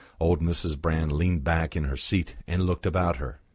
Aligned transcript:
Old 0.19 0.41
Mrs. 0.41 0.81
Brand 0.81 1.11
leaned 1.11 1.43
back 1.43 1.75
in 1.75 1.83
her 1.83 1.95
seat, 1.95 2.35
and 2.47 2.63
looked 2.65 2.87
about 2.87 3.17
her. 3.17 3.39